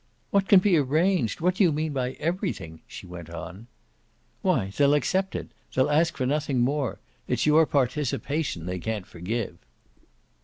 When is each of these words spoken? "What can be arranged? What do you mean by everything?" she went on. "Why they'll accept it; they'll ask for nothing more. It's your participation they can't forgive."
"What 0.31 0.47
can 0.47 0.59
be 0.59 0.75
arranged? 0.77 1.41
What 1.41 1.53
do 1.57 1.63
you 1.63 1.71
mean 1.71 1.93
by 1.93 2.13
everything?" 2.13 2.81
she 2.87 3.05
went 3.05 3.29
on. 3.29 3.67
"Why 4.41 4.71
they'll 4.75 4.95
accept 4.95 5.35
it; 5.35 5.49
they'll 5.75 5.91
ask 5.91 6.17
for 6.17 6.25
nothing 6.25 6.59
more. 6.61 6.97
It's 7.27 7.45
your 7.45 7.67
participation 7.67 8.65
they 8.65 8.79
can't 8.79 9.05
forgive." 9.05 9.59